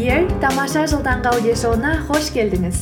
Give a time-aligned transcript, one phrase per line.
[0.00, 2.78] Here тамаша жыл таңғы аудиошоуына қош келдіңіз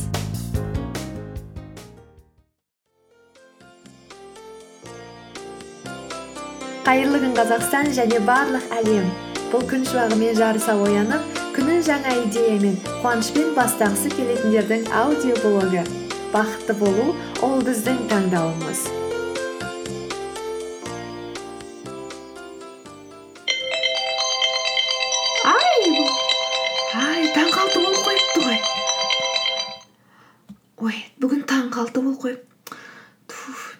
[6.85, 9.11] қайырлы күн қазақстан және барлық әлем.
[9.51, 15.83] Бұл күн шуағымен жарыса оянып күнін жаңа идеямен қуанышпен бастағысы келетіндердің аудиоблогы.
[16.31, 17.11] Бақытты болу
[17.43, 18.87] ол біздің таңдауымыз.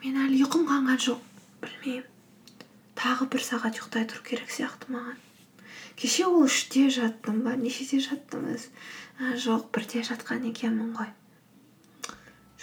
[0.03, 1.20] Мен әлі ұйқым қанған жоқ.
[1.63, 2.05] Білмеймін.
[2.99, 5.17] Тағы бір сағат ұйықтай тұру керек сияқты маған.
[5.99, 8.67] Кеше ол үште жаттым ба нешеде жаттым өзі
[9.43, 11.12] жоқ бірде жатқан екенмін ғой.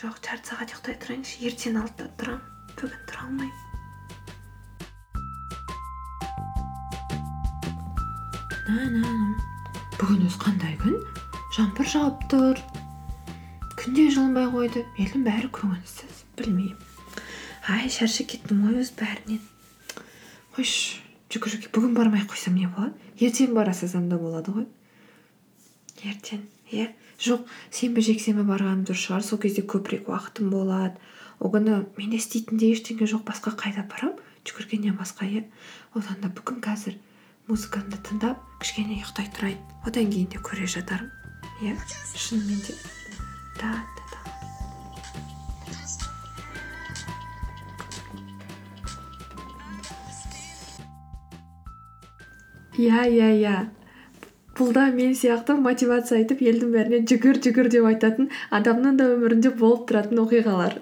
[0.00, 2.44] Жоқ жарты сағат ұйықтай тұрайыншы ертең алтыда тұрамын.
[2.76, 3.64] Бүгін тұра алмаймын.
[10.00, 10.96] Бүгін өзі қандай күн?
[11.56, 12.56] Жаңбыр жауып тұр.
[13.76, 14.84] Күн де жылынбай қойды.
[15.00, 16.24] Елдің бәрі көңілсіз.
[16.36, 16.95] Білмеймін.
[17.66, 19.40] Ай шаршап кеттім ғой өзі бәрінен.
[20.54, 21.00] Қойшы
[21.32, 22.94] жүгіруге бүгін бармай ақ қойсам не болады?
[23.18, 24.66] Ертең бара салсам да болады ғой.
[26.06, 26.92] Ертең иә?
[27.18, 31.00] Жоқ сенбі жексенбі барғаным дұрыс шығар сол кезде көбірек уақытым болады.
[31.40, 35.44] Ол күні менде істейтін де ештеңе жоқ басқа қайда барамын жүгіргеннен басқа иә?
[35.96, 37.00] Одан да бүгін қазір
[37.48, 39.60] музыкамды тыңдап кішкене ұйықтай тұрайын.
[39.88, 41.10] Одан кейін де көре жатармын
[41.64, 41.76] иә?
[42.14, 42.78] Шынымен де.
[43.60, 43.74] Да.
[52.76, 53.56] Иә иә иә.
[54.56, 59.52] Бұл да мен сияқты мотивация айтып елдің бәріне жүгір жүгір деп айтатын адамның да өмірінде
[59.60, 60.78] болып тұратын оқиғалар.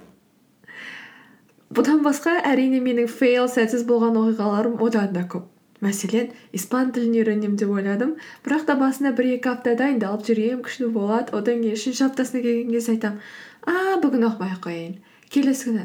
[1.74, 5.48] Бұдан басқа әрине менің фейл сәтсіз болған оқиғаларым одан да көп.
[5.82, 10.92] Мәселен испан тілін үйренемін деп ойладым бірақ та басында бір екі апта дайындалып жүремін күшті
[10.94, 11.34] болады.
[11.34, 13.20] Одан кейін үшінші аптасына келген кезде айтамын
[13.66, 14.94] а бүгін ақ қояйын
[15.34, 15.84] келесі күні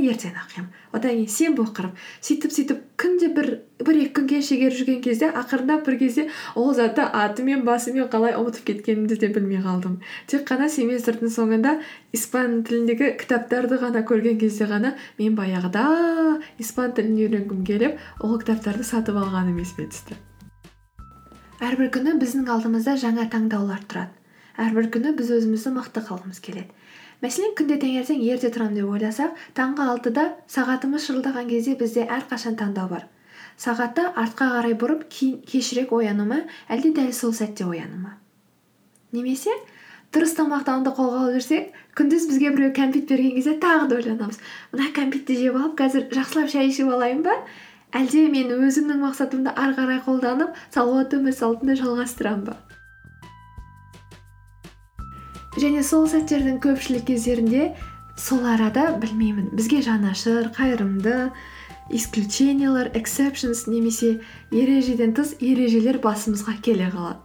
[0.00, 1.96] ііі ертең оқимын одан кейін сенбі оқырмын
[2.26, 3.48] сөйтіп сөйтіп күнде бір
[3.84, 6.26] бір екі күнге шегеріп жүрген кезде ақырындап бір кезде
[6.58, 10.00] ол затты атымен басымен қалай ұмытып кеткенімді де білмей қалдым.
[10.26, 11.76] Тек қана семестрдің соңында
[12.16, 15.84] испан тіліндегі кітаптарды ғана көрген кезде ғана мен баяғыда
[16.58, 20.18] испан тілін үйренгім келіп ол кітаптарды сатып алғаным есіме түсті.
[21.60, 24.16] Әрбір күні біздің алдымызда жаңа таңдаулар тұрады.
[24.60, 26.72] Әрбір күні біз өзімізді мықты қылғымыз келеді.
[27.22, 32.88] Мәселен күнде таңертең ерте тұрамын деп ойласақ таңғы алтыда сағатымыз шырылдаған кезде бізде әрқашан таңдау
[32.88, 33.06] бар.
[33.60, 38.16] Сағатты артқа қарай бұрып кешірек ояну ма әлде дәл сол сәтте ояну ма
[39.12, 39.52] немесе
[40.14, 44.38] дұрыс тамақтануды қолға алып жүрсек күндіз бізге біреу кәмпит берген кезде тағы да ойланамыз.
[44.72, 47.36] Мына кәмпитті жеп алып қазір жақсылап шай ішіп алайын ба?
[47.94, 52.56] Әлде мен өзімнің мақсатымды ары қарай қолданып салауатты өмір салтымды жалғастырамын ба?
[55.60, 57.70] Және сол сәттердің көпшілік кездерінде
[58.16, 61.30] сол арада білмеймін бізге жанашыр қайырымды
[61.90, 67.18] исключениялар эксепшнс немесе ережеден тыс ережелер басымызға келе қалады.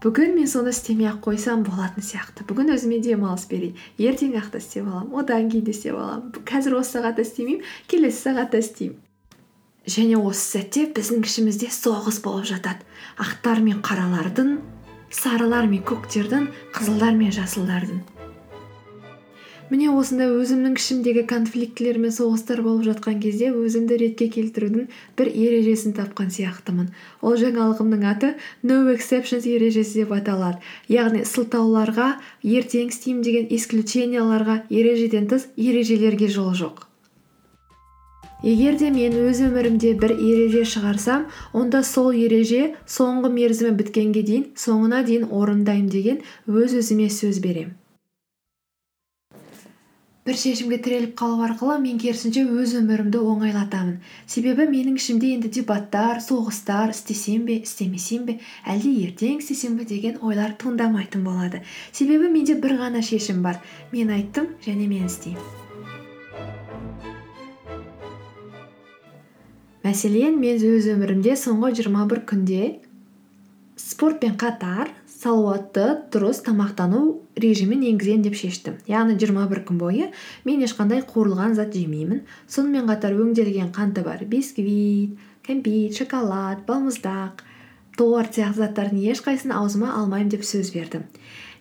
[0.00, 2.46] Бүгін мен соны істемей ақ қойсам болатын сияқты.
[2.48, 6.32] Бүгін өзіме демалыс берейін ертең ақ та істеп аламын одан кейін де істеп аламын.
[6.48, 8.96] Қазір осы сағатта істемеймін келесі сағатта істеймін.
[9.84, 12.80] Және осы сәтте біздің ішімізде соғыс болып жатады.
[13.20, 14.56] Ақтар мен қаралардың
[15.10, 18.00] сарылар мен көктердің қызылдар мен жасылдардың.
[19.70, 24.88] Міне осындай өзімнің ішімдегі конфликтілер мен соғыстар болып жатқан кезде өзімді ретке келтірудің
[25.20, 26.88] бір ережесін тапқан сияқтымын.
[27.22, 28.32] Ол жаңалығымның аты
[28.66, 30.58] no exceptions ережесі деп аталады.
[30.90, 32.10] Яғни сылтауларға
[32.42, 36.89] ертең істеймін деген исключенияларға ережеден тыс ережелерге жол жоқ.
[38.42, 42.62] Егер де мен өз өмірімде бір ереже шығарсам онда сол ереже
[42.98, 47.76] соңғы мерзімі біткенге дейін соңына дейін орындаймын деген өз өзіме сөз беремін
[50.30, 53.96] бір шешімге тіреліп қалу арқылы мен керісінше өз өмірімді оңайлатамын.
[54.30, 60.20] Себебі менің ішімде енді дебаттар соғыстар істесем бе істемесем бе әлде ертең істесем бе деген
[60.20, 61.64] ойлар туындамайтын болады.
[61.90, 63.58] Себебі менде бір ғана шешім бар.
[63.96, 65.69] Мен айттым және мен істеймін.
[69.90, 72.78] Мәселен мен өз өмірімде соңғы жиырма бір күнде
[73.80, 77.00] спортпен қатар салауатты дұрыс тамақтану
[77.42, 78.76] режимін енгіземін деп шештім.
[78.88, 80.10] Яғни жиырма бір күн бойы
[80.46, 82.22] мен ешқандай қуырылған зат жемеймін.
[82.46, 87.42] Сонымен қатар өңделген қанты бар бисквит кәмпит шоколад балмұздақ
[87.98, 91.08] торт сияқты заттардың ешқайсысын аузыма алмаймын деп сөз бердім.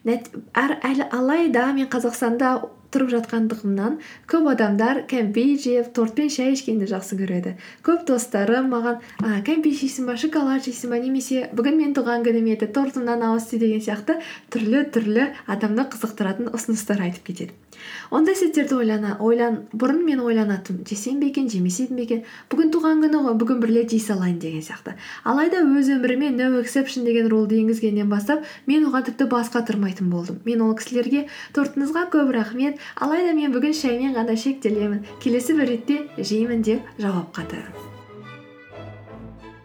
[0.05, 2.59] Алайда мен қазақстанда
[2.93, 3.97] тұрып жатқандығымнан
[4.29, 7.55] көп адамдар кәмпит жеп тортпен шай ішкенді жақсы көреді.
[7.85, 10.99] Көп достарым маған а, кәмпит жейсің ба шоколад жейсің ба?
[10.99, 14.19] немесе бүгін мен туған күнім еді тортымнан ауыз ти деген сияқты
[14.53, 17.53] түрлі түрлі адамды қызықтыратын ұсыныстар айтып кетеді.
[18.11, 18.35] Ондай
[19.19, 23.59] ойлан бұрын мен ойланатынмын жесем бе екен жемесем бе екен бүгін туған күні ғой бүгін
[23.63, 24.95] бір рет жей салайын деген сияқты.
[25.23, 30.41] Алайда өз өміріме no exception деген рулды енгізгеннен бастап мен оған тіпті бас қатырмайтын болдым.
[30.45, 36.03] Мен ол кісілерге тортыңызға көп рахмет алайда мен бүгін шаймен ғана шектелемін келесі бір ретте
[36.17, 37.88] жеймін деп жауап қатармын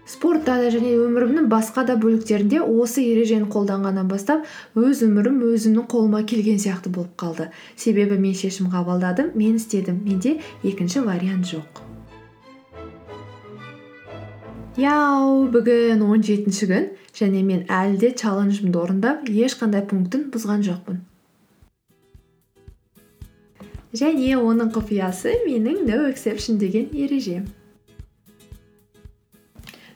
[0.07, 4.45] спортта да және өмірімнің басқа да бөліктерінде осы ережені қолданғаннан бастап
[4.77, 7.49] өз өмірім өзімнің қолыма келген сияқты болып қалды.
[7.77, 11.81] Себебі мен шешім қабылдадым мен істедім менде екінші вариант жоқ.
[14.77, 16.87] Яу бүгін он жетінші күн
[17.17, 21.03] және мен әлі де чалленджімді орындап ешқандай пунктін бұзған жоқпын.
[23.95, 27.47] Және оның құпиясы менің no exception деген ережем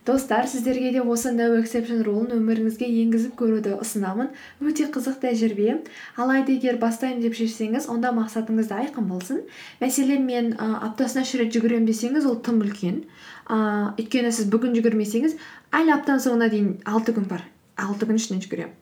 [0.08, 4.30] достар сіздерге де осы no exception рулын өміріңізге енгізіп көруді ұсынамын.
[4.64, 5.82] Өте қызық тәжірибе.
[6.16, 9.44] Алайда егер бастаймын деп шешсеңіз онда мақсатыңыз да айқын болсын.
[9.82, 13.04] Мәселен мен ә, аптасына үш рет жүгіремін десеңіз ол тым үлкен.
[13.52, 15.36] Ә, өйткені сіз бүгін жүгірмесеңіз
[15.76, 17.44] әлі аптаның соңына дейін алты күн бар.
[17.76, 18.76] Алты күн ішінде жүгіремін.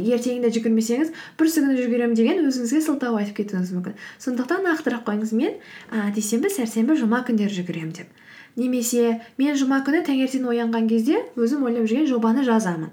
[0.00, 3.98] Ертеңінде жүгірмесеңіз бір күні жүгіремін деген өзіңізге сылтау айтып кетуіңіз мүмкін.
[4.24, 5.58] Сондықтан нақтырақ қойыңыз мен
[5.92, 8.22] ә, дүйсенбі сәрсенбі жұма күндері жүгіремін деп.
[8.56, 12.92] Немесе мен жұма күні таңертең оянған кезде өзім ойлап жүрген жобаны жазамын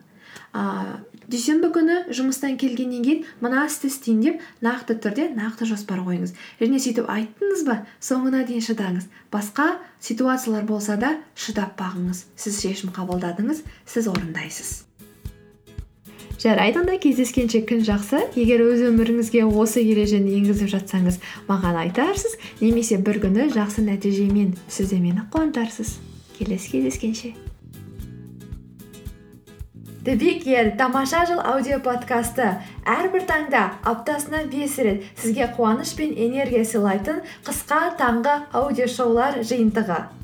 [0.54, 1.02] ыыы
[1.34, 6.36] дүйсенбі күні жұмыстан келгеннен кейін мына істі істеймін деп нақты түрде нақты жоспар қойыңыз.
[6.60, 9.10] Және сөйтіп айттыңыз ба соңына дейін шыдаңыз.
[9.34, 9.70] Басқа
[10.04, 12.26] ситуациялар болса да шыдап бағыңыз.
[12.36, 14.74] Сіз шешім қабылдадыңыз сіз орындайсыз
[16.44, 22.98] жарайды онда кездескенше күн жақсы егер өз өміріңізге осы ережені енгізіп жатсаңыз маған айтарсыз немесе
[23.00, 25.96] бір күні жақсы нәтижемен сіз де мені қуантарсыз
[26.38, 27.34] келесі кездескенше.
[30.04, 32.60] The тамаша жыл аудио подкасты.
[32.84, 40.23] Әрбір таңда аптасына бес рет сізге қуаныш пен энергия сыйлайтын қысқа таңғы аудиошоулар жиынтығы.